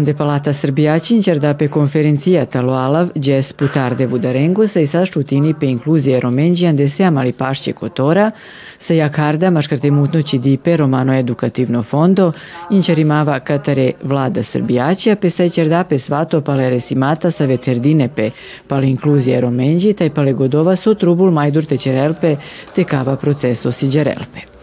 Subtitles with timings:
[0.00, 5.54] Ande palata Srbijaćin da pe konferencija talo alav džes putarde vudarengo sa i sa šutini
[5.60, 8.30] pe inkluzije romenđi ande se amali pašće kotora,
[8.78, 12.32] sa jakarda maškarte mutnoći dipe romano edukativno fondo,
[12.70, 18.30] inčarimava katare vlada Srbijaća, pe sa da pe svato pale resimata sa veterdine pe
[18.68, 22.36] pale inkluzije romenđi, taj pale godova so trubul majdur tečerelpe
[22.74, 24.40] te kava proceso siđarelpe.
[24.40, 24.59] Pokavaći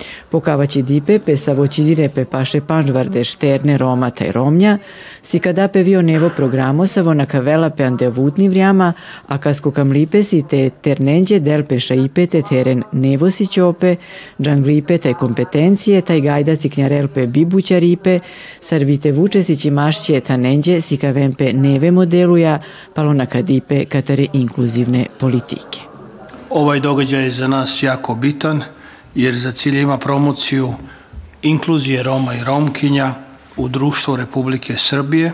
[0.81, 4.77] dipe pe sa voćidire pe paše panžvarde šterne Roma taj Romnja,
[5.21, 8.93] si kada pe vio nevo programo sa vona kavela pe ande vutni vrijama,
[9.27, 13.95] a kasko kam lipe si te ternenđe del pe šaipe te teren nevo si čope,
[14.41, 18.19] džanglipe taj kompetencije, taj gajda si knjarel pe bibuća ripe,
[18.61, 22.59] sarvite vuče si či mašće ta nenđe si kavempe neve modeluja,
[22.93, 25.79] palo na kadipe katare inkluzivne politike.
[26.49, 28.61] Ovaj događaj je za nas jako bitan–
[29.17, 30.73] jer za cilj ima promociju
[31.41, 33.13] inkluzije Roma i Romkinja
[33.57, 35.33] u društvu Republike Srbije.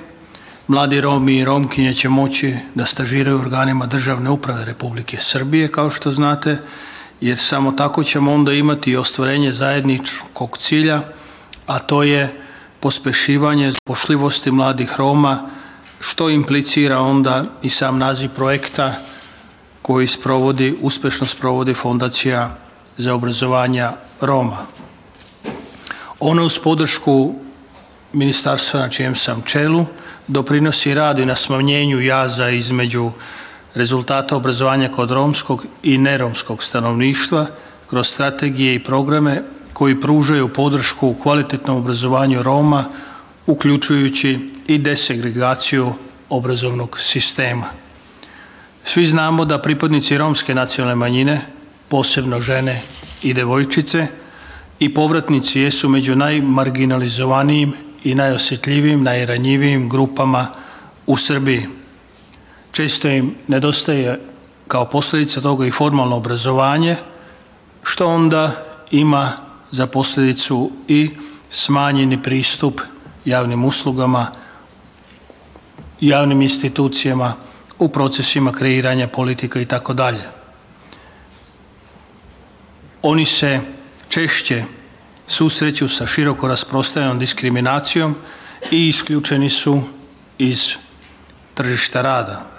[0.67, 6.11] Mladi Romi i Romkinje će moći da stažiraju organima državne uprave Republike Srbije, kao što
[6.11, 6.57] znate,
[7.21, 11.01] jer samo tako ćemo onda imati i ostvarenje zajedničkog cilja,
[11.67, 12.41] a to je
[12.79, 15.49] pospešivanje pošljivosti mladih Roma,
[15.99, 18.95] što implicira onda i sam naziv projekta
[19.81, 22.62] koji sprovodi, uspešno sprovodi Fondacija
[22.97, 23.91] za obrazovanja
[24.21, 24.57] Roma.
[26.19, 27.33] Ono uz podršku
[28.13, 29.85] ministarstva na čijem sam čelu
[30.27, 33.11] doprinosi radu i na smanjenju jaza između
[33.75, 37.45] rezultata obrazovanja kod romskog i neromskog stanovništva
[37.89, 39.43] kroz strategije i programe
[39.73, 42.85] koji pružaju podršku kvalitetnom obrazovanju Roma,
[43.47, 45.93] uključujući i desegregaciju
[46.29, 47.65] obrazovnog sistema.
[48.83, 51.41] Svi znamo da pripadnici romske nacionalne manjine
[51.93, 52.81] posebno žene
[53.23, 54.07] i devojčice
[54.79, 57.73] i povratnici jesu među najmarginalizovanijim
[58.03, 60.47] i najosjetljivijim, najranjivijim grupama
[61.05, 61.67] u Srbiji.
[62.71, 64.19] Često im nedostaje
[64.67, 66.95] kao posljedica toga i formalno obrazovanje,
[67.83, 69.31] što onda ima
[69.71, 71.09] za posljedicu i
[71.51, 72.81] smanjeni pristup
[73.25, 74.27] javnim uslugama,
[76.01, 77.33] javnim institucijama,
[77.79, 80.42] u procesima kreiranja politika i tako dalje
[83.03, 83.59] oni se
[84.09, 84.63] češće
[85.27, 88.15] susreću sa široko rasprostranjenom diskriminacijom
[88.71, 89.81] i isključeni su
[90.37, 90.75] iz
[91.53, 92.49] tržišta rada.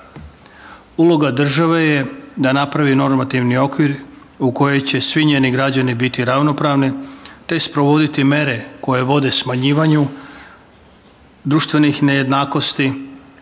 [0.97, 2.07] Uloga države je
[2.37, 3.97] da napravi normativni okvir
[4.39, 6.93] u kojoj će svi njeni građani biti ravnopravni,
[7.47, 10.07] te sprovoditi mere koje vode smanjivanju
[11.45, 12.93] društvenih nejednakosti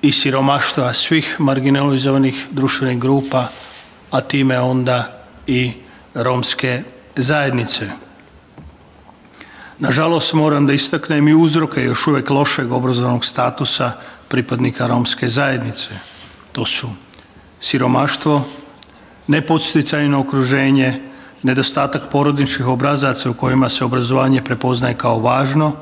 [0.03, 3.49] i siromaštva svih marginalizovanih društvenih grupa,
[4.11, 5.73] a time onda i
[6.15, 6.83] romske
[7.17, 7.91] zajednice.
[9.79, 13.93] Nažalost, moram da istaknem i uzroke još uvek lošeg obrazovnog statusa
[14.29, 15.91] pripadnika romske zajednice.
[16.53, 16.89] To su
[17.61, 18.45] siromaštvo,
[19.27, 21.01] nepodsticajno okruženje,
[21.43, 25.73] nedostatak porodičnih obrazaca u kojima se obrazovanje prepoznaje kao važno,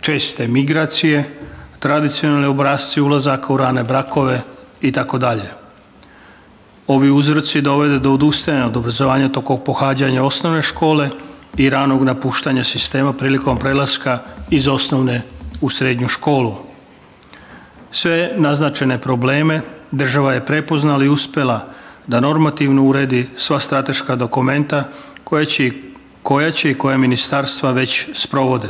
[0.00, 1.38] česte migracije,
[1.78, 4.40] tradicionalne obrazci ulazaka u rane brakove
[4.80, 5.63] i tako dalje.
[6.86, 11.08] Ovi uzroci dovede do odustajanja od obrazovanja tokog pohađanja osnovne škole
[11.56, 14.18] i ranog napuštanja sistema prilikom prelaska
[14.50, 15.22] iz osnovne
[15.60, 16.54] u srednju školu.
[17.90, 21.68] Sve naznačene probleme država je prepoznala i uspela
[22.06, 24.88] da normativno uredi sva strateška dokumenta
[25.24, 25.70] koja će,
[26.22, 28.68] koja će i koja ministarstva već sprovode.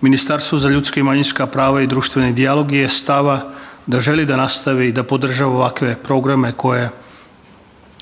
[0.00, 3.50] Ministarstvo za ljudska i manjinska prava i društveni dijalog je stava
[3.86, 6.90] da želi da nastavi da podržava ovakve programe koje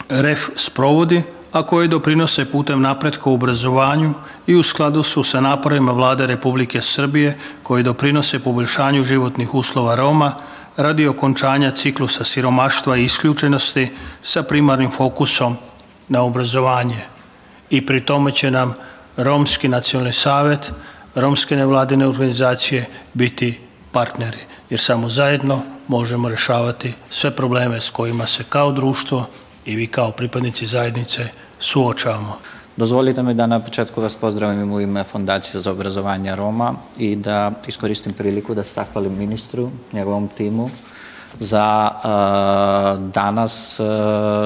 [0.09, 1.23] REF sprovodi,
[1.53, 4.15] a koje doprinose putem napretka u obrazovanju
[4.47, 10.33] i u skladu su sa naporima vlade Republike Srbije koji doprinose poboljšanju životnih uslova Roma
[10.77, 13.89] radi okončanja ciklusa siromaštva i isključenosti
[14.23, 15.57] sa primarnim fokusom
[16.09, 17.05] na obrazovanje.
[17.71, 18.75] I pri tome će nam
[19.17, 20.73] Romski nacionalni savet,
[21.15, 23.61] romske nevladine organizacije biti
[23.93, 24.39] partneri,
[24.71, 29.27] jer samo zajedno možemo rešavati sve probleme s kojima se kao društvo
[29.65, 31.29] i vi kao pripadnici zajednice
[31.59, 32.39] suočavamo.
[32.77, 37.53] Dozvolite mi da na početku vas pozdravim u ime Fondacije za obrazovanje Roma i da
[37.67, 40.71] iskoristim priliku da se zahvalim ministru, njegovom timu,
[41.41, 43.87] za uh, danas uh,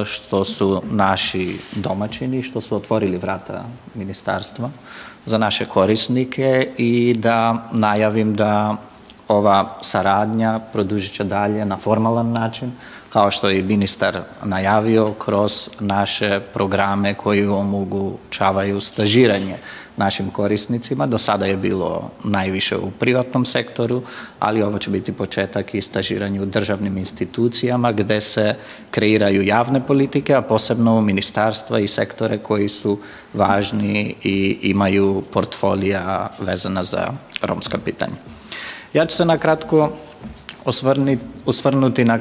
[0.07, 3.65] što su naši domaćini, što su otvorili vrata
[3.95, 4.71] ministarstva
[5.27, 8.77] za naše korisnike i da najavim da
[9.29, 12.73] ova saradnja produžit će dalje na formalan način
[13.13, 19.57] kao što je ministar najavio, kroz naše programe koji omogućavaju stažiranje
[19.97, 21.07] našim korisnicima.
[21.07, 24.03] Do sada je bilo najviše u privatnom sektoru,
[24.39, 28.55] ali ovo će biti početak i stažiranje u državnim institucijama gde se
[28.91, 32.99] kreiraju javne politike, a posebno ministarstva i sektore koji su
[33.35, 37.09] važni i imaju portfolija vezana za
[37.43, 38.17] romska pitanja.
[38.93, 39.91] Ja ću se na kratko
[41.47, 42.21] osvrnuti na e,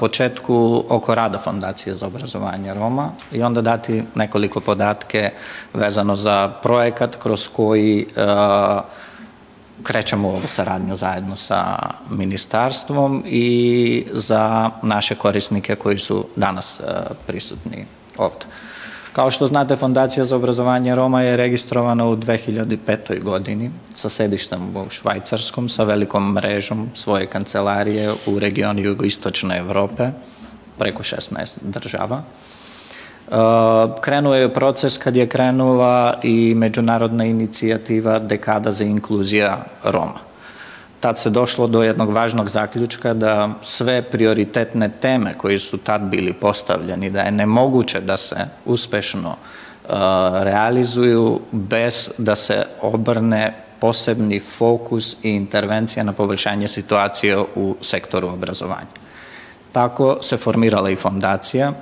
[0.00, 5.30] početku oko rada Fondacije za obrazovanje Roma i onda dati nekoliko podatke
[5.74, 8.26] vezano za projekat kroz koji e,
[9.82, 11.76] krećemo ovu saradnju zajedno sa
[12.10, 16.84] ministarstvom i za naše korisnike koji su danas e,
[17.26, 17.86] prisutni
[18.18, 18.46] ovde.
[19.12, 23.22] Kao što znate, Fondacija za obrazovanje Roma je registrovana u 2005.
[23.22, 30.10] godini sa sedištem u Švajcarskom, sa velikom mrežom svoje kancelarije u regionu jugoistočne Evrope,
[30.78, 32.22] preko 16 država.
[33.28, 33.36] Uh,
[34.00, 40.29] krenuo je proces kad je krenula i međunarodna inicijativa Dekada za inkluzija Roma
[41.00, 46.32] tad se došlo do jednog važnog zaključka da sve prioritetne teme koji su tad bili
[46.32, 49.90] postavljeni, da je nemoguće da se uspešno uh,
[50.42, 59.00] realizuju bez da se obrne posebni fokus i intervencija na poboljšanje situacije u sektoru obrazovanja.
[59.72, 61.72] Tako se formirala i fondacija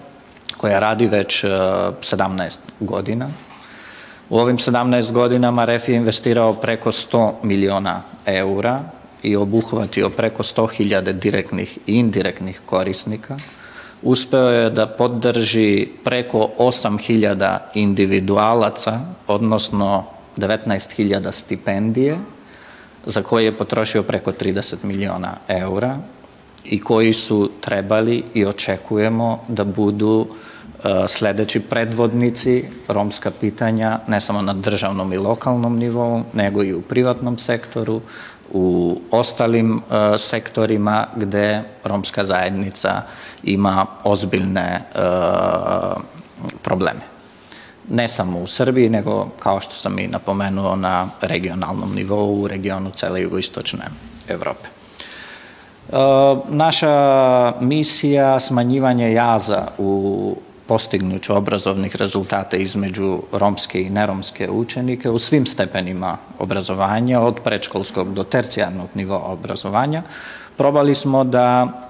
[0.56, 3.28] koja radi već 17 uh, godina.
[4.30, 11.12] U ovim 17 godinama REF je investirao preko 100 miliona eura i obuhvatio preko 100.000
[11.12, 13.36] direktnih i indirektnih korisnika,
[14.02, 20.04] uspeo je da podrži preko 8.000 individualaca, odnosno
[20.36, 22.18] 19.000 stipendije,
[23.06, 25.98] za koje je potrošio preko 30 miliona eura
[26.64, 34.42] i koji su trebali i očekujemo da budu e, sledeći predvodnici romska pitanja ne samo
[34.42, 38.00] na državnom i lokalnom nivou, nego i u privatnom sektoru,
[38.52, 43.02] u ostalim e, sektorima gde romska zajednica
[43.42, 45.00] ima ozbiljne e,
[46.62, 47.00] probleme.
[47.90, 52.90] Ne samo u Srbiji, nego, kao što sam i napomenuo, na regionalnom nivou, u regionu
[52.90, 53.84] cele jugoistočne
[54.28, 54.68] Evrope.
[54.68, 55.96] E,
[56.48, 60.36] naša misija smanjivanje jaza u
[60.68, 68.24] postignuću obrazovnih rezultata između romske i neromske učenike u svim stepenima obrazovanja, od predškolskog do
[68.24, 70.02] tercijarnog nivoa obrazovanja,
[70.56, 71.87] probali smo da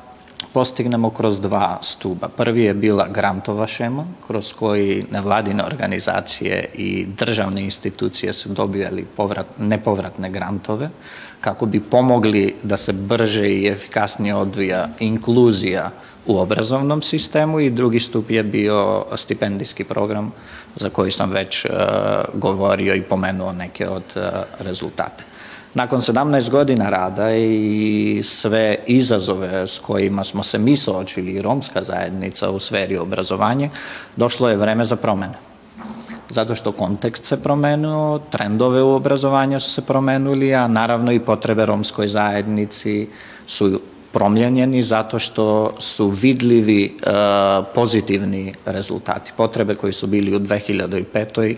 [0.53, 2.29] postignemo kroz dva stuba.
[2.29, 9.47] Prvi je bila grantova šema, kroz koji nevladine organizacije i državne institucije su dobijali povrat,
[9.59, 10.91] nepovratne grantove,
[11.41, 15.91] kako bi pomogli da se brže i efikasnije odvija inkluzija
[16.27, 20.33] u obrazovnom sistemu i drugi stup je bio stipendijski program
[20.77, 21.71] za koji sam već uh,
[22.35, 24.23] govorio i pomenuo neke od uh,
[24.59, 25.25] rezultata.
[25.75, 31.83] Nakon 17 godina rada i sve izazove s kojima smo se mi sočili i romska
[31.85, 33.71] zajednica u sferi obrazovanja,
[34.17, 35.35] došlo je vreme za promene.
[36.29, 41.67] Zato što kontekst se promenuo, trendove u obrazovanju su se promenuli, a naravno i potrebe
[41.67, 43.09] romskoj zajednici
[43.47, 43.81] su
[44.13, 47.11] promljenjeni zato što su vidljivi e,
[47.75, 49.33] pozitivni rezultati.
[49.37, 51.57] Potrebe koji su bili u 2005.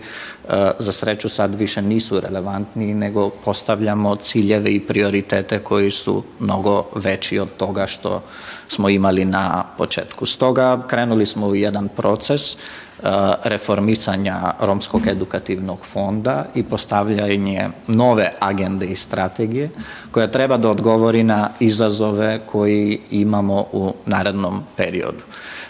[0.49, 6.85] E, za sreću sad više nisu relevantni, nego postavljamo ciljeve i prioritete koji su mnogo
[6.95, 8.21] veći od toga što
[8.67, 10.25] smo imali na početku.
[10.25, 12.57] Stoga krenuli smo u jedan proces
[13.43, 19.69] reformisanja Romskog edukativnog fonda i postavljanje nove agende i strategije
[20.11, 25.23] koja treba da odgovori na izazove koji imamo u narednom periodu.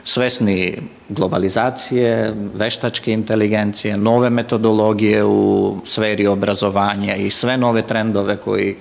[0.03, 0.77] Svesni
[1.09, 8.75] globalizacije, veštačke inteligencije, nove metodologije u sferi obrazovanja i sve nove trendove koji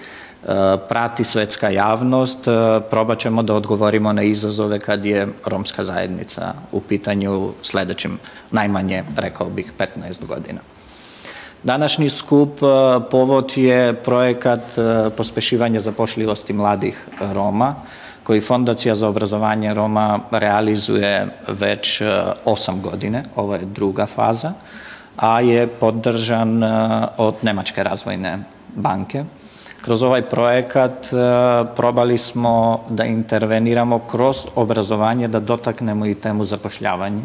[0.88, 6.80] prati svetska javnost, e, probat ćemo da odgovorimo na izazove kad je romska zajednica u
[6.80, 8.18] pitanju sledećim
[8.50, 10.60] najmanje, rekao bih, 15 godina.
[11.62, 12.66] Današnji skup e,
[13.10, 17.74] povod je projekat e, pospešivanja zapošljivosti mladih Roma,
[18.22, 22.02] koji Fondacija za obrazovanje Roma realizuje već
[22.44, 24.52] 8 godine, ovo je druga faza,
[25.16, 26.62] a je podržan
[27.16, 28.38] od Nemačke razvojne
[28.74, 29.24] banke.
[29.82, 31.16] Kroz ovaj projekat e,
[31.76, 37.22] probali smo da interveniramo kroz obrazovanje, da dotaknemo i temu zapošljavanja,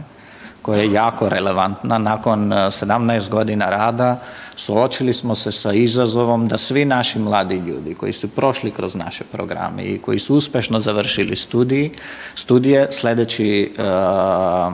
[0.61, 1.97] koja je jako relevantna.
[1.97, 4.19] Nakon 17 godina rada
[4.55, 9.23] suočili smo se sa izazovom da svi naši mladi ljudi koji su prošli kroz naše
[9.31, 11.91] programe i koji su uspešno završili studiji,
[12.35, 14.73] studije, sledeći uh,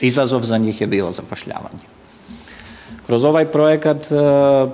[0.00, 1.86] izazov za njih je bilo zapošljavanje.
[3.06, 4.18] Kroz ovaj projekat uh,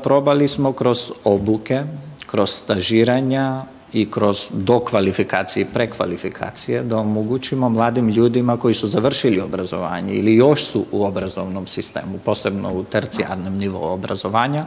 [0.02, 1.84] probali smo kroz obuke,
[2.30, 10.14] kroz stažiranja, i kroz dokvalifikacije i prekvalifikacije da omogućimo mladim ljudima koji su završili obrazovanje
[10.14, 14.64] ili još su u obrazovnom sistemu, posebno u tercijarnom nivou obrazovanja,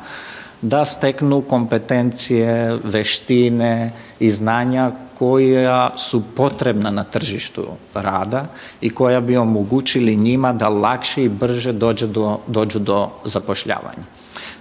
[0.61, 8.45] da steknu kompetencije, veštine i znanja koja su potrebna na tržištu rada
[8.81, 14.05] i koja bi omogućili njima da lakše i brže dođe do, dođu do zapošljavanja.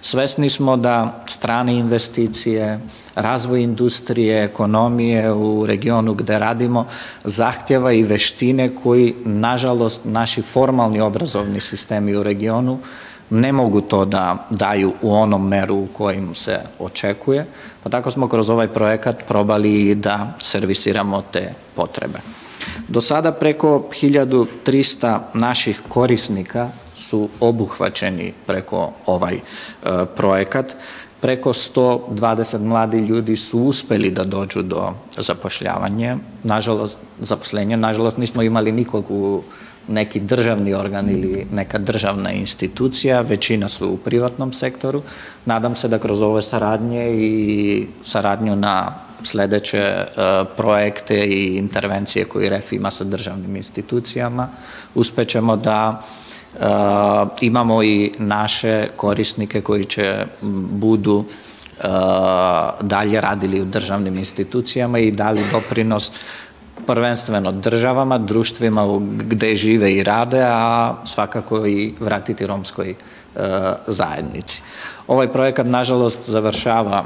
[0.02, 2.80] Svesni smo da strane investicije,
[3.14, 6.86] razvoj industrije, ekonomije u regionu gde radimo
[7.24, 12.78] zahtjeva i veštine koji, nažalost, naši formalni obrazovni sistemi u regionu
[13.30, 17.46] ne mogu to da daju u onom meru u kojim se očekuje,
[17.82, 22.18] pa tako smo kroz ovaj projekat probali da servisiramo te potrebe.
[22.88, 26.68] Do sada preko 1300 naših korisnika
[27.10, 29.40] su obuhvaćeni preko ovaj e,
[30.16, 30.66] projekat.
[31.20, 38.72] Preko 120 mladi ljudi su uspeli da dođu do zapošljavanja, nažalost, zaposlenja, nažalost nismo imali
[38.72, 39.42] nikog u
[39.88, 45.02] neki državni organ ili neka državna institucija, većina su u privatnom sektoru.
[45.44, 52.50] Nadam se da kroz ove saradnje i saradnju na sledeće uh, projekte i intervencije koje
[52.50, 54.48] REF ima sa državnim institucijama,
[54.94, 56.29] uspećemo da Uh,
[57.40, 60.26] imamo i naše korisnike koji će
[60.70, 61.84] budu uh,
[62.80, 66.12] dalje radili u državnim institucijama i dali doprinos
[66.86, 73.42] prvenstveno državama, društvima gde žive i rade, a svakako i vratiti romskoj uh,
[73.86, 74.62] zajednici.
[75.06, 77.04] Ovaj projekat, nažalost, završava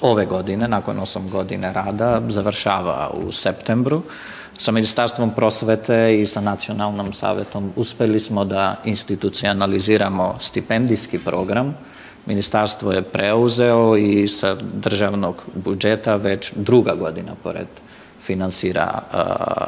[0.00, 4.02] ove godine, nakon 8 godine rada, završava u septembru.
[4.58, 11.76] Sa Ministarstvom prosvete i sa Nacionalnom savetom uspeli smo da institucionaliziramo stipendijski program.
[12.26, 17.66] Ministarstvo je preuzeo i sa državnog budžeta već druga godina pored
[18.28, 19.18] finansira uh,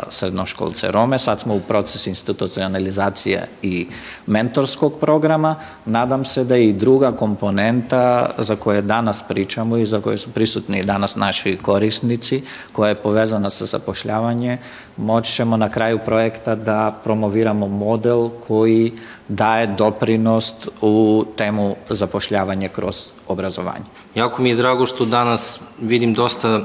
[0.09, 1.19] srednoškolce Rome.
[1.19, 3.87] Sad smo u procesu institucionalizacije i
[4.27, 5.57] mentorskog programa.
[5.85, 10.83] Nadam se da i druga komponenta za koje danas pričamo i za koje su prisutni
[10.85, 14.59] danas naši korisnici, koja je povezana sa zapošljavanje,
[14.97, 18.93] moći ćemo na kraju projekta da promoviramo model koji
[19.29, 23.89] daje doprinost u temu zapošljavanje kroz obrazovanje.
[24.15, 26.61] Jako mi je drago što danas vidim dosta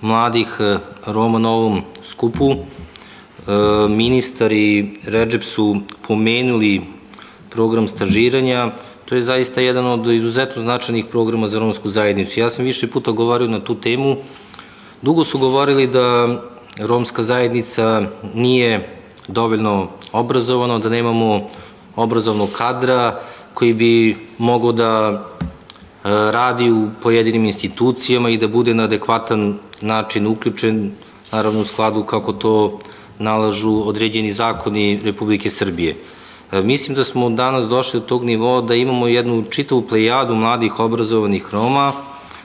[0.00, 2.50] mladih e, Roma na ovom skupu.
[2.50, 2.58] E,
[3.88, 5.76] ministar i Redžep su
[6.08, 6.80] pomenuli
[7.50, 8.70] program stažiranja.
[9.04, 12.40] To je zaista jedan od izuzetno značajnih programa za romsku zajednicu.
[12.40, 14.16] Ja sam više puta govorio na tu temu.
[15.02, 16.40] Dugo su govorili da
[16.78, 18.02] romska zajednica
[18.34, 18.88] nije
[19.28, 21.50] dovoljno obrazovana, da nemamo
[21.96, 23.20] obrazovnog kadra
[23.54, 25.22] koji bi mogo da
[26.04, 30.92] radi u pojedinim institucijama i da bude na adekvatan način uključen,
[31.32, 32.78] naravno u skladu kako to
[33.18, 35.96] nalažu određeni zakoni Republike Srbije.
[36.52, 40.80] E, mislim da smo danas došli do tog nivoa da imamo jednu čitavu plejadu mladih
[40.80, 41.92] obrazovanih Roma,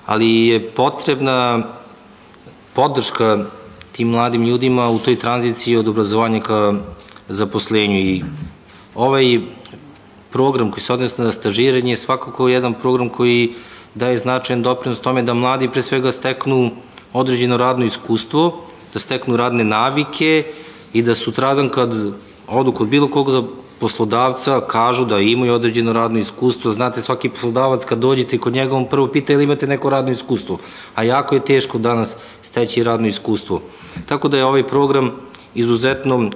[0.06, 1.64] ali je potrebna
[2.74, 3.46] podrška
[3.92, 6.74] tim mladim ljudima u toj tranziciji od obrazovanja ka
[7.30, 8.24] zaposlenju i
[8.96, 9.40] ovaj
[10.36, 13.54] program koji se odnosi na stažiranje je svakako jedan program koji
[13.96, 16.72] daje značajan doprinos tome da mladi pre svega steknu
[17.14, 18.50] određeno radno iskustvo,
[18.94, 20.44] da steknu radne navike
[20.94, 21.94] i da sutradan kad
[22.48, 23.32] odu kod bilo kog
[23.80, 26.72] poslodavca kažu da imaju određeno radno iskustvo.
[26.72, 30.58] Znate, svaki poslodavac kad dođete kod njega, on prvo pita ili imate neko radno iskustvo.
[30.96, 33.62] A jako je teško danas steći radno iskustvo.
[34.06, 35.12] Tako da je ovaj program
[35.56, 36.30] izuzetno e,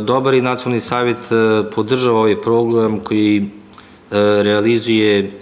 [0.00, 3.44] dobar i nacionalni savjet e, podržava ovaj program koji e,
[4.42, 5.38] realizuje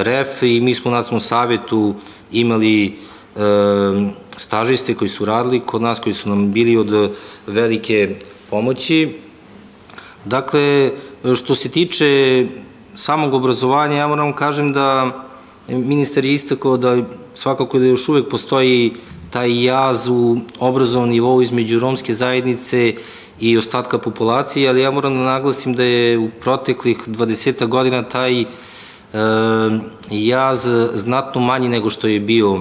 [0.00, 1.94] REF i mi smo u nacionalnom savjetu
[2.32, 2.96] imali
[4.36, 7.10] stažiste koji su radili kod nas, koji su nam bili od
[7.46, 8.16] velike
[8.50, 9.18] pomoći.
[10.24, 10.90] Dakle,
[11.34, 12.46] što se tiče
[12.94, 15.10] samog obrazovanja, ja moram kažem da
[15.68, 16.96] ministar je istakao da
[17.34, 18.92] svakako da još uvek postoji
[19.30, 22.94] taj jaz u obrazovnom nivou između romske zajednice
[23.40, 28.40] i ostatka populacije, ali ja moram da naglasim da je u proteklih 20 godina taj
[28.40, 28.46] e,
[30.10, 32.60] jaz znatno manji nego što je bio e,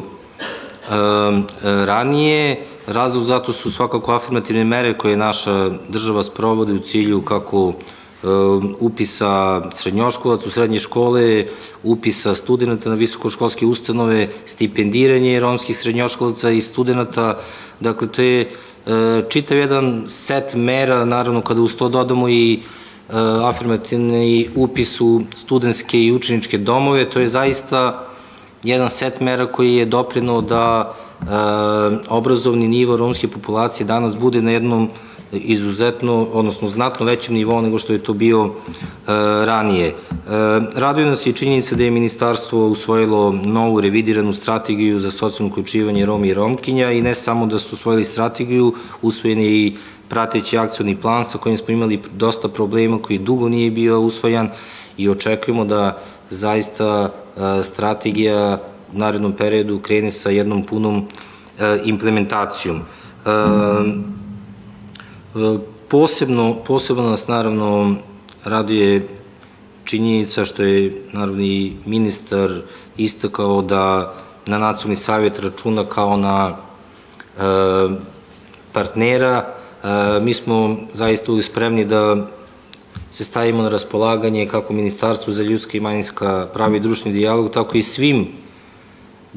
[1.63, 2.65] ranije.
[2.87, 7.73] Razlog zato su svakako afirmativne mere koje naša država sprovode u cilju kako
[8.79, 11.45] upisa srednjoškolac u srednje škole,
[11.83, 17.37] upisa studenta na visokoškolske ustanove, stipendiranje romskih srednjoškolaca i studenta,
[17.79, 18.49] dakle to je
[19.29, 22.59] čitav jedan set mera, naravno kada uz to dodamo i
[23.43, 28.07] afirmativni upis u studenske i učeničke domove, to je zaista
[28.63, 30.93] jedan set mera koji je doprinuo da
[32.09, 34.89] obrazovni nivo romske populacije danas bude na jednom
[35.31, 38.49] izuzetno, odnosno znatno većem nivou nego što je to bio e,
[39.45, 39.87] ranije.
[39.87, 39.93] E,
[40.75, 46.25] raduje nas i činjenica da je ministarstvo usvojilo novu revidiranu strategiju za socijalno uključivanje Roma
[46.25, 49.75] i Romkinja i ne samo da su usvojili strategiju, usvojen je i
[50.09, 54.49] prateći akcioni plan sa kojim smo imali dosta problema koji dugo nije bio usvojan
[54.97, 55.97] i očekujemo da
[56.29, 58.59] zaista e, strategija
[58.93, 61.07] u narednom periodu krene sa jednom punom
[61.85, 62.81] implementacijom.
[65.87, 67.95] Posebno, posebno nas naravno
[68.43, 69.07] raduje
[69.83, 72.49] činjenica što je naravno i ministar
[72.97, 74.13] istakao da
[74.45, 77.41] na nacionalni savjet računa kao na e,
[78.71, 79.45] partnera.
[79.83, 79.87] E,
[80.21, 82.27] mi smo zaista uvijek spremni da
[83.11, 87.77] se stavimo na raspolaganje kako Ministarstvu za ljudska i manjinska prava i društveni dijalog, tako
[87.77, 88.27] i svim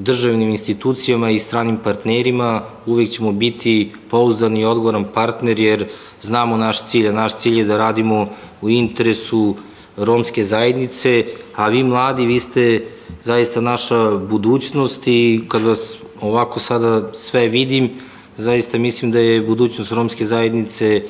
[0.01, 5.87] državnim institucijama i stranim partnerima, uvek ćemo biti pouzdan i odgovoran partner jer
[6.23, 8.29] znamo naš cilj, a naš cilj je da radimo
[8.63, 9.55] u interesu
[9.97, 11.25] romske zajednice,
[11.57, 12.85] a vi mladi, vi ste
[13.25, 17.91] zaista naša budućnost i kad vas ovako sada sve vidim,
[18.37, 21.03] zaista mislim da je budućnost romske zajednice e,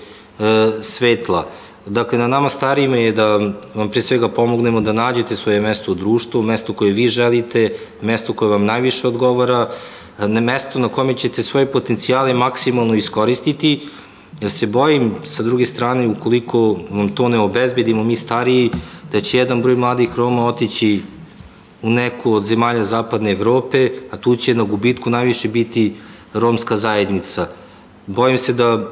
[0.83, 1.47] svetla.
[1.91, 3.37] Dakle, na nama starijima je da
[3.75, 8.33] vam pre svega pomognemo da nađete svoje mesto u društvu, mesto koje vi želite, mesto
[8.33, 9.69] koje vam najviše odgovara,
[10.27, 13.81] ne mesto na kome ćete svoje potencijale maksimalno iskoristiti,
[14.41, 18.71] jer se bojim, sa druge strane, ukoliko vam to ne obezbedimo, mi stariji,
[19.13, 21.03] da će jedan broj mladih Roma otići
[21.83, 25.95] u neku od zemalja zapadne Evrope, a tu će na gubitku najviše biti
[26.35, 27.49] romska zajednica.
[28.07, 28.87] Bojim se da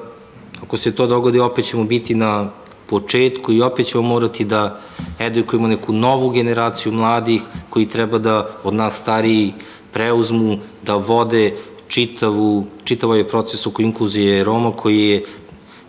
[0.62, 2.50] ako se to dogodi, opet ćemo biti na
[2.88, 4.80] početku i opet ćemo morati da
[5.18, 9.52] edukujemo neku novu generaciju mladih koji treba da od nas stariji
[9.92, 11.52] preuzmu, da vode
[11.88, 15.24] čitavu, čitav ovaj proces oko inkluzije Roma koji je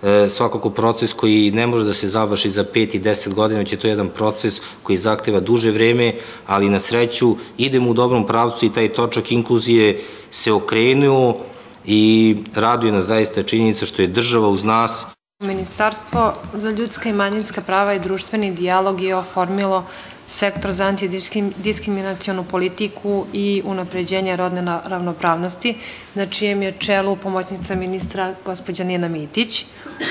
[0.03, 3.71] e, svakako proces koji ne može da se završi za 5 i 10 godina, već
[3.71, 6.13] je to jedan proces koji zahteva duže vreme,
[6.47, 9.99] ali na sreću idemo u dobrom pravcu i taj točak inkluzije
[10.31, 11.37] se okrenuo
[11.85, 15.18] i raduje nas zaista činjenica što je država uz nas.
[15.43, 19.85] Ministarstvo za ljudska i manjinska prava i društveni dijalog je oformilo
[20.27, 25.77] sektor za antidiskriminacijonu politiku i unapređenje rodne ravnopravnosti,
[26.15, 29.65] na čijem je čelu pomoćnica ministra gospođa Nina Mitić.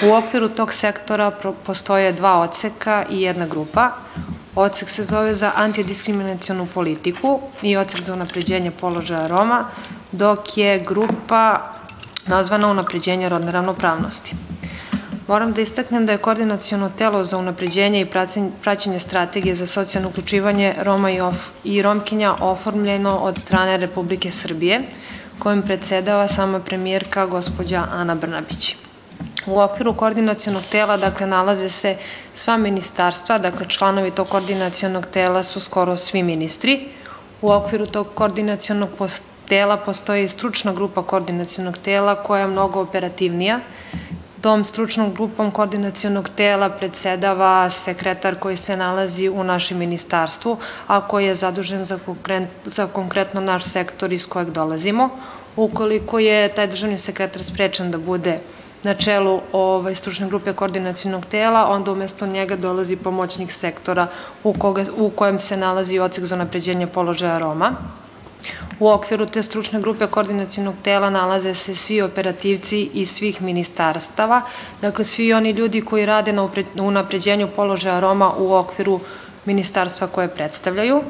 [0.06, 1.30] U okviru tog sektora
[1.66, 3.90] postoje dva odseka i jedna grupa.
[4.54, 9.64] Odsek se zove za antidiskriminacijonu politiku i odsek za unapređenje položaja Roma,
[10.12, 11.72] dok je grupa
[12.26, 14.34] nazvana unapređenje rodne ravnopravnosti.
[15.28, 18.06] Moram da istaknem da je koordinacijono telo za unapređenje i
[18.62, 21.10] praćenje strategije za socijalno uključivanje Roma
[21.64, 24.80] i, Romkinja oformljeno od strane Republike Srbije,
[25.38, 28.76] kojim predsedava sama premijerka gospođa Ana Brnabić.
[29.46, 31.96] U okviru koordinacijonog tela, dakle, nalaze se
[32.34, 36.88] sva ministarstva, dakle, članovi tog koordinacijonog tela su skoro svi ministri.
[37.42, 38.88] U okviru tog koordinacijonog
[39.48, 43.60] tela postoji stručna grupa koordinacijonog tela koja je mnogo operativnija,
[44.40, 51.26] Tom stručnom grupom koordinacijonog tela predsedava sekretar koji se nalazi u našem ministarstvu, a koji
[51.26, 51.98] je zadužen za,
[52.64, 55.10] za konkretno naš sektor iz kojeg dolazimo.
[55.56, 58.38] Ukoliko je taj državni sekretar sprečan da bude
[58.82, 64.06] na čelu ovaj, stručne grupe koordinacijonog tela, onda umesto njega dolazi pomoćnik sektora
[64.44, 67.72] u, koga, u kojem se nalazi ocek za napređenje položaja Roma.
[68.80, 74.42] U okviru te stručne grupe koordinacijnog tela nalaze se svi operativci iz svih ministarstava,
[74.80, 76.48] dakle svi oni ljudi koji rade na
[76.80, 79.00] unapređenju položaja Roma u okviru
[79.44, 81.02] ministarstva koje predstavljaju.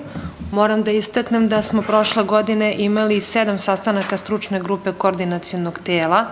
[0.52, 6.26] Moram da istaknem da smo prošle godine imali sedam sastanaka stručne grupe koordinacijnog tela,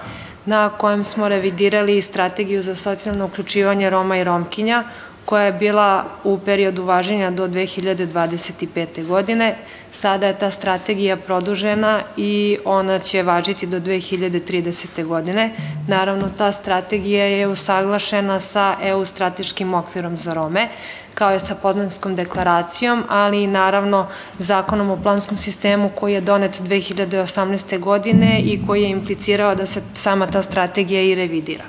[0.47, 4.85] na kojem smo revidirali strategiju za socijalno uključivanje Roma i Romkinja,
[5.25, 9.07] koja je bila u periodu važenja do 2025.
[9.07, 9.57] godine.
[9.97, 15.05] Sada je ta strategija produžena i ona će važiti do 2030.
[15.05, 15.51] godine.
[15.89, 20.69] Naravno, ta strategija je usaglašena sa EU strateškim okvirom za Rome,
[21.15, 24.07] kao je sa Poznanskom deklaracijom, ali i naravno
[24.39, 27.79] zakonom o planskom sistemu koji je donet 2018.
[27.79, 31.65] godine i koji je implicirao da se sama ta strategija i revidira.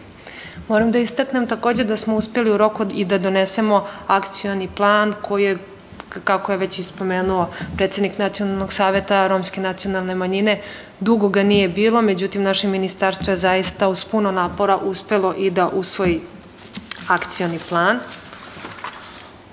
[0.68, 5.44] Moram da istaknem takođe da smo uspeli u roku i da donesemo akcioni plan koji
[5.44, 5.58] je
[6.24, 10.62] kako je već ispomenuo predsednik Nacionalnog saveta Romske nacionalne manjine,
[11.00, 15.70] dugo ga nije bilo, međutim naše ministarstvo je zaista uz puno napora uspelo i da
[15.70, 16.22] usvoji
[17.08, 18.00] akcioni plan.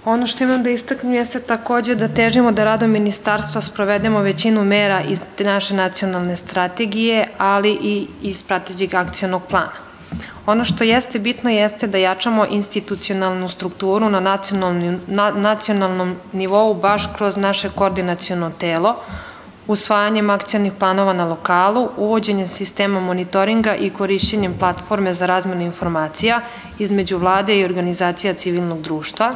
[0.04, 5.02] Ono što imam da istaknem jeste takođe da težimo da radom ministarstva sprovedemo većinu mera
[5.02, 9.83] iz naše nacionalne strategije, ali i iz prateđeg akcionog plana.
[10.46, 17.06] Ono što jeste bitno jeste da jačamo institucionalnu strukturu na nacionalnom, na, nacionalnom nivou baš
[17.16, 18.96] kroz naše koordinacijono telo,
[19.66, 26.40] usvajanjem akcijnih planova na lokalu, uvođenjem sistema monitoringa i korišćenjem platforme za razmenu informacija
[26.78, 29.34] između vlade i organizacija civilnog društva,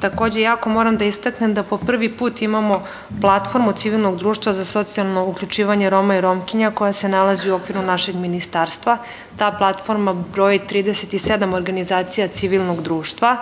[0.00, 2.82] Takođe, jako moram da istaknem da po prvi put imamo
[3.20, 8.14] platformu civilnog društva za socijalno uključivanje Roma i Romkinja koja se nalazi u okviru našeg
[8.16, 8.98] ministarstva.
[9.36, 13.36] Ta platforma broji 37 organizacija civilnog društva,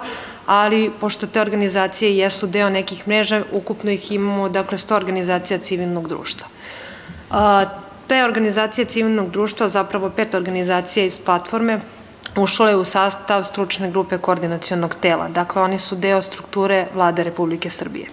[0.47, 6.09] ali pošto te organizacije jesu deo nekih mreža, ukupno ih imamo, dakle, 100 organizacija civilnog
[6.09, 6.49] društva.
[8.07, 11.81] Te organizacije civilnog društva, zapravo pet organizacija iz platforme,
[12.37, 15.29] ušlo je u sastav stručne grupe koordinacijonog tela.
[15.29, 18.07] Dakle, oni su deo strukture vlade Republike Srbije.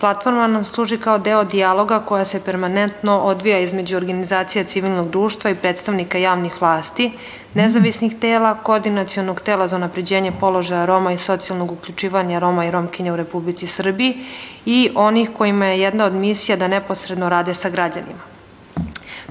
[0.00, 5.54] Platforma nam služi kao deo dijaloga koja se permanentno odvija između organizacija civilnog društva i
[5.54, 7.12] predstavnika javnih vlasti,
[7.54, 13.16] nezavisnih tela, koordinacijonog tela za napređenje položaja Roma i socijalnog uključivanja Roma i Romkinja u
[13.16, 14.24] Republici Srbiji
[14.66, 18.29] i onih kojima je jedna od misija da neposredno rade sa građanima.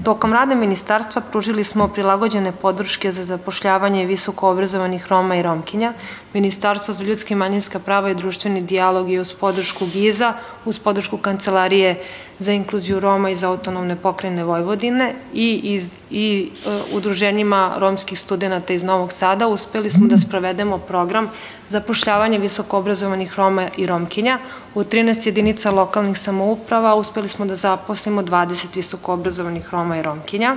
[0.04, 5.92] Tokom rada ministarstva pružili smo prilagođene podrške za zapošljavanje visoko obrazovanih Roma i Romkinja.
[6.32, 10.32] Ministarstvo za ljudske i manjinska prava i društveni dijalog je uz podršku GIZA,
[10.64, 12.00] uz podršku Kancelarije
[12.40, 18.82] za inkluziju Roma iz autonomne pokrajine Vojvodine i, iz, i e, udruženjima romskih studenta iz
[18.82, 21.28] Novog Sada uspeli smo da sprovedemo program
[21.68, 24.38] zapošljavanja visokoobrazovanih Roma i Romkinja.
[24.74, 30.56] U 13 jedinica lokalnih samouprava uspeli smo da zaposlimo 20 visokoobrazovanih Roma i Romkinja.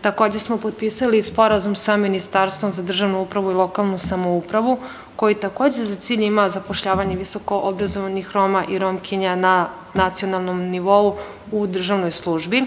[0.00, 4.78] Takođe smo potpisali sporazum sa Ministarstvom za državnu upravu i lokalnu samoupravu
[5.16, 11.16] koji takođe za cilj ima zapošljavanje visoko obrazovanih Roma i Romkinja na nacionalnom nivou
[11.52, 12.64] u državnoj službi.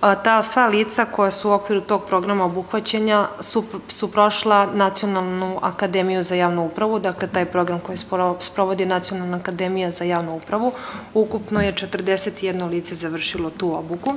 [0.00, 6.22] Ta sva lica koja su u okviru tog programa obuhvaćenja su, su prošla Nacionalnu akademiju
[6.22, 7.98] za javnu upravu, dakle taj program koji
[8.40, 10.72] sprovodi Nacionalna akademija za javnu upravu.
[11.14, 14.14] Ukupno je 41 lice završilo tu obuku.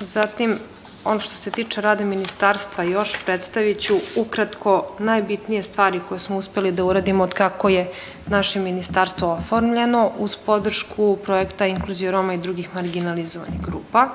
[0.00, 0.58] Zatim,
[1.04, 6.72] ono što se tiče rada ministarstva, još predstavit ću ukratko najbitnije stvari koje smo uspeli
[6.72, 7.90] da uradimo od kako je
[8.26, 14.08] naše ministarstvo oformljeno uz podršku projekta Inkluzija Roma i drugih marginalizovanih grupa,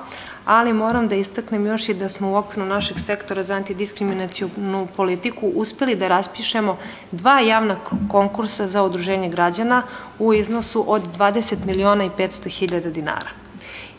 [0.45, 5.51] ali moram da istaknem još i da smo u okviru našeg sektora za antidiskriminacijonu politiku
[5.55, 6.77] uspeli da raspišemo
[7.11, 7.75] dva javna
[8.09, 9.83] konkursa za udruženje građana
[10.19, 13.48] u iznosu od 20 miliona i 500 hiljada dinara.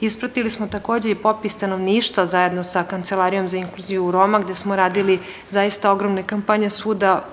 [0.01, 5.19] Ispratili smo takođe i popis stanovništva zajedno sa Kancelarijom za inkluziju Roma, gde smo radili
[5.51, 7.25] zaista ogromne kampanje svuda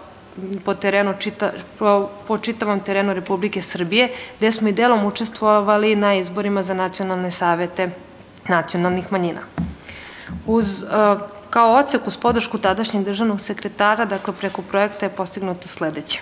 [0.65, 6.15] po terenu, čita, po, po čitavom terenu Republike Srbije, gde smo i delom učestvovali na
[6.15, 7.89] izborima za nacionalne savete
[8.47, 9.41] nacionalnih manjina.
[10.45, 10.87] Uz, e,
[11.49, 16.21] kao ocek uz podršku tadašnjeg državnog sekretara, dakle preko projekta je postignuto sledeće.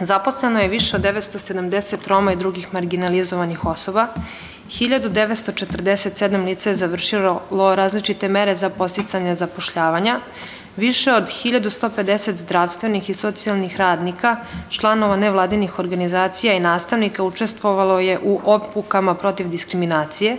[0.00, 4.06] Zaposleno je više od 970 Roma i drugih marginalizovanih osoba,
[4.80, 7.42] 1947 lice je završilo
[7.76, 10.20] različite mere za posticanje zapošljavanja,
[10.76, 14.36] više od 1150 zdravstvenih i socijalnih radnika,
[14.68, 20.36] članova nevladinih organizacija i nastavnika učestvovalo je u opukama protiv diskriminacije,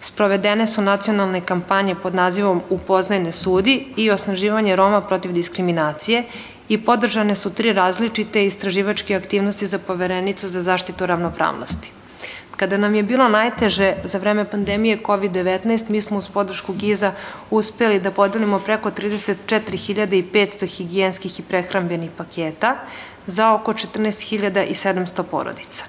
[0.00, 6.24] sprovedene su nacionalne kampanje pod nazivom Upoznajne sudi i osnaživanje Roma protiv diskriminacije
[6.68, 11.95] i podržane su tri različite istraživačke aktivnosti za poverenicu za zaštitu ravnopravnosti.
[12.56, 17.12] Kada nam je bilo najteže za vreme pandemije COVID-19, mi smo uz podršku GIZA
[17.50, 22.76] uspeli da podelimo preko 34.500 higijenskih i prehrambenih paketa
[23.26, 25.84] za oko 14.700 porodica.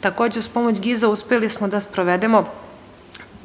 [0.00, 2.44] Takođe, uz pomoć GIZA uspeli smo da sprovedemo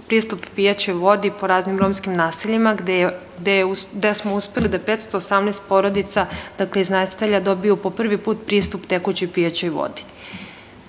[0.07, 4.79] pristup pijaćoj vodi po raznim romskim naseljima, gde, je, gde, je, gde smo uspeli da
[4.79, 6.25] 518 porodica,
[6.57, 10.01] dakle iz naselja, dobiju po prvi put pristup tekućoj pijaćoj vodi.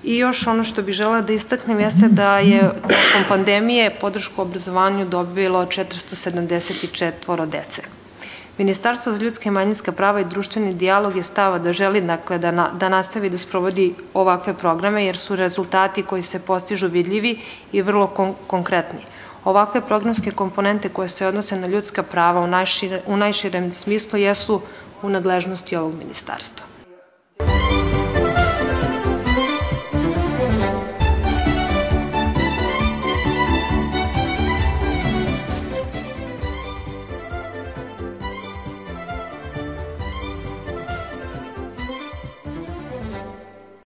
[0.05, 5.05] I još ono što bih žela da istaknem jeste da je tokom pandemije podršku obrazovanju
[5.05, 7.83] dobilo 474 dece.
[8.59, 12.51] Ministarstvo za ljudske i manjinska prava i društveni dijalog je stava da želi dakle, da,
[12.51, 17.39] na, da nastavi da sprovodi ovakve programe jer su rezultati koji se postižu vidljivi
[17.73, 19.01] i vrlo kon konkretni.
[19.45, 24.61] Ovakve programske komponente koje se odnose na ljudska prava u, najšire, u najširem smislu jesu
[25.03, 26.74] u nadležnosti ovog ministarstva.